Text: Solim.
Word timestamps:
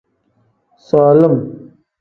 Solim. 0.87 1.37